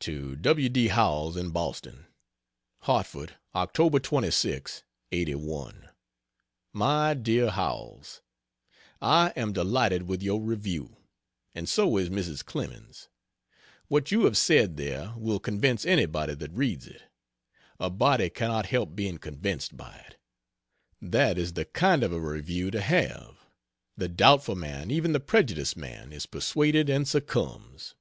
To 0.00 0.36
W. 0.36 0.68
D. 0.68 0.88
Howells, 0.88 1.34
in 1.38 1.48
Boston: 1.50 2.04
HARTFORD, 2.80 3.36
Oct. 3.54 4.02
26 4.02 4.82
'81. 5.12 5.88
MY 6.74 7.14
DEAR 7.14 7.48
HOWELLS, 7.48 8.20
I 9.00 9.30
am 9.34 9.54
delighted 9.54 10.02
with 10.02 10.22
your 10.22 10.42
review, 10.42 10.98
and 11.54 11.66
so 11.66 11.96
is 11.96 12.10
Mrs. 12.10 12.44
Clemens. 12.44 13.08
What 13.88 14.10
you 14.12 14.26
have 14.26 14.36
said, 14.36 14.76
there, 14.76 15.14
will 15.16 15.40
convince 15.40 15.86
anybody 15.86 16.34
that 16.34 16.52
reads 16.52 16.86
it; 16.86 17.04
a 17.80 17.88
body 17.88 18.28
cannot 18.28 18.66
help 18.66 18.94
being 18.94 19.16
convinced 19.16 19.74
by 19.78 20.04
it. 20.06 20.18
That 21.00 21.38
is 21.38 21.54
the 21.54 21.64
kind 21.64 22.02
of 22.02 22.12
a 22.12 22.20
review 22.20 22.70
to 22.72 22.80
have; 22.82 23.38
the 23.96 24.08
doubtful 24.08 24.54
man; 24.54 24.90
even 24.90 25.14
the 25.14 25.18
prejudiced 25.18 25.78
man, 25.78 26.12
is 26.12 26.26
persuaded 26.26 26.90
and 26.90 27.08
succumbs. 27.08 27.94